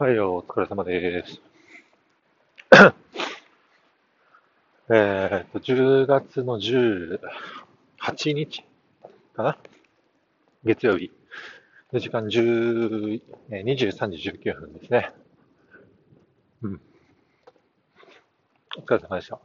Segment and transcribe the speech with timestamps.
[0.00, 1.42] はい、お疲れ様です。
[4.94, 7.18] えっと、10月の18
[8.32, 8.62] 日
[9.34, 9.58] かな？
[10.62, 11.10] 月曜日。
[11.92, 15.10] の時間10、え23時19分ですね。
[16.62, 16.80] うん。
[18.76, 19.40] お疲れ様でした。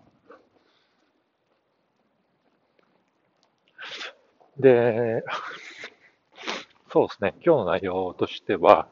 [4.60, 5.24] で、
[6.92, 7.34] そうですね。
[7.44, 8.88] 今日の内容としては、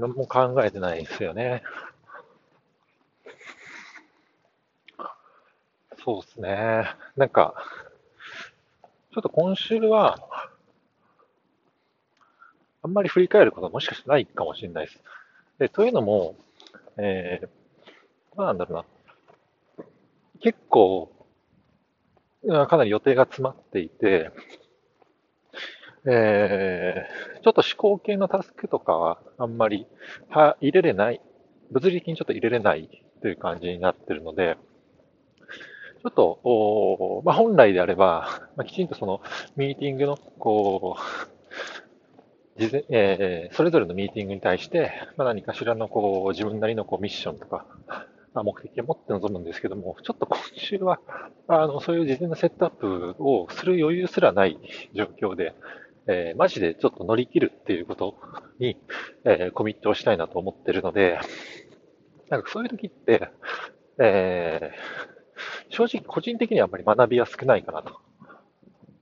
[0.00, 1.62] 何も考えてないですよね。
[6.02, 6.86] そうですね。
[7.16, 7.54] なんか、
[9.12, 10.18] ちょっと今週は、
[12.82, 15.00] あんまり振り返ることはもしかしてないかもしれないです。
[15.58, 16.36] で、というのも、
[16.96, 17.46] えー、
[18.36, 18.84] どうなんだろ
[19.78, 19.84] うな。
[20.40, 21.12] 結構、
[22.68, 24.30] かなり予定が詰まっていて、
[26.06, 29.86] えー、ちょっと思考系のタスクとかはあんまり
[30.30, 31.20] は入れれない、
[31.70, 32.88] 物理的にちょっと入れれない
[33.20, 34.56] という感じになってるので、
[36.02, 39.20] ちょっと、おまあ、本来であれば、まあ、きちんとその
[39.56, 47.64] ミーティングの、こう、事前えー、それぞれのミーティングに対して、まあ、何かしらのこう自分なりのこうミッションとか、
[48.34, 51.00] まあ、目的を持って臨むんですけども、ちょっと今週は、
[51.48, 54.58] あの、そういう事前のセットアップをする余裕すらない
[54.94, 55.54] 状況で、
[56.12, 58.16] えー、マジでちょっと乗り切るっていうこと
[58.58, 58.76] に、
[59.24, 61.20] えー、コミットをしたいなと思ってるので、
[62.28, 63.30] なんかそういう時って、
[63.98, 68.00] えー、正直個人的にはあんまり学びは少ないかなと。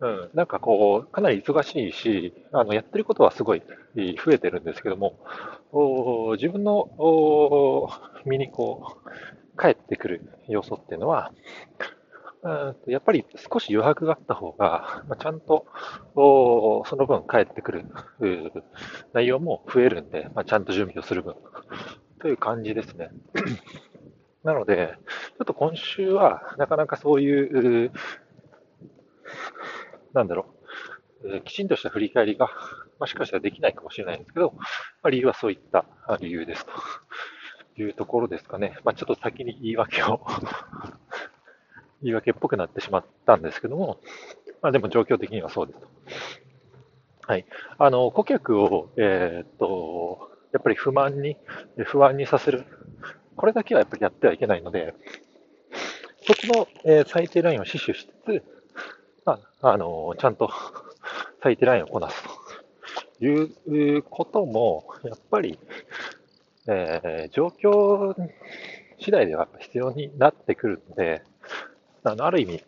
[0.01, 3.63] うん、なんかこう、かなり忙しいし、あの、やってることはすごい
[3.97, 5.19] 増えてるんですけども、
[5.73, 7.91] お自分のお
[8.27, 8.99] 身にこ
[9.57, 11.33] う、帰ってくる要素っていうのは、
[12.87, 15.67] やっぱり少し余白があった方が、ちゃんと
[16.15, 17.85] その分返ってくる
[19.13, 21.35] 内容も増えるんで、ちゃんと準備をする分
[22.21, 23.11] という感じですね。
[24.45, 24.95] なので、
[25.37, 27.93] ちょっと今週はなかなかそういう、
[30.15, 30.47] なんだろ
[31.23, 32.49] う、きちんとした振り返りが、
[33.01, 34.55] もしかしたらできないかもしれないんですけど、
[35.03, 35.85] ま理由はそういった
[36.21, 36.67] 理由です
[37.77, 38.79] というところですかね。
[38.85, 40.21] まあ、ちょっと先に言い訳を
[42.03, 43.99] 言い訳っぽくなってしまったんですけども、
[44.63, 45.89] まあ、でも状況的にはそうですと。
[47.27, 47.45] はい。
[47.79, 51.37] あの、顧客を、えー、っと、やっぱり不満に、
[51.85, 52.65] 不安にさせる。
[53.37, 54.95] これだけはやっぱりやってはいけないので、
[56.27, 58.43] そこの、えー、最低ラインを死守しつつ、
[59.25, 60.51] まあ、あの、ちゃんと
[61.43, 62.23] 最低ラインをこなす
[63.19, 65.59] ということも、やっぱり、
[66.67, 68.15] えー、状況
[68.99, 71.23] 次第では必要になってくるので、
[72.05, 72.65] あの、ある意味、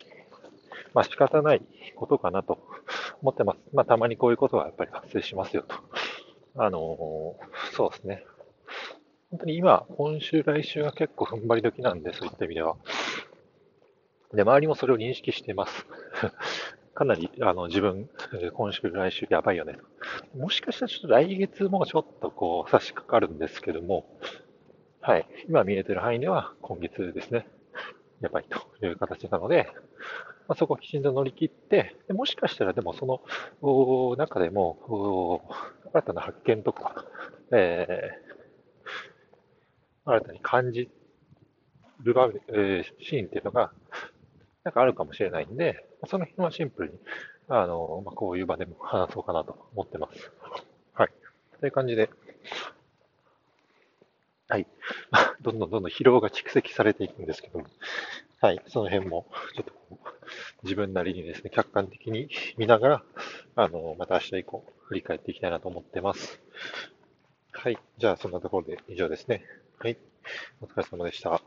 [0.94, 1.62] まあ仕方ない
[1.96, 2.58] ことかなと
[3.22, 3.58] 思ってます。
[3.72, 5.76] まあたまにこういうことはやっぱり発生しますよと。
[6.56, 7.36] あの
[7.72, 8.24] そうですね。
[9.30, 12.76] 本当に今、今週、来週が結構踏ん張り時なんで、そういった意味では。
[14.34, 15.86] で、周りもそれを認識しています。
[16.94, 18.10] かなり、あの、自分、
[18.52, 19.78] 今週、来週やばいよね。
[20.36, 24.04] もしかしたらちょっと来月もちょっとこう、差し掛かるんですけども、
[25.00, 25.26] はい。
[25.48, 27.46] 今見えてる範囲では今月ですね。
[28.20, 29.68] やばいという形なので、
[30.48, 35.42] まあ、そこをきちんと乗り切って、でもしかしたらでもその中でも、
[35.92, 37.06] 新たな発見とか、
[37.52, 40.90] えー、新たに感じ
[42.00, 43.72] る場面、えー、シーンっていうのが、
[44.64, 46.98] なんかあるかもしれないんで、その辺はシンプルに、
[47.48, 50.30] あの、まあ、こういう場でも話そうかなと思ってます。
[50.92, 51.10] はい。
[51.60, 52.10] という感じで、
[54.50, 54.66] はい。
[55.42, 57.66] どんどんどんどん疲労が蓄積されていくんですけども、
[58.40, 58.60] はい。
[58.66, 59.72] その辺も、ちょっと
[60.64, 62.28] 自分なりにですね、客観的に
[62.58, 63.04] 見ながら、
[63.56, 66.42] あの、また明日以降、振り返っていきたいなと思ってます。
[67.52, 67.78] はい。
[67.98, 69.44] じゃあ、そんなところで以上ですね。
[69.78, 69.96] はい。
[70.60, 71.42] お疲れ様でした。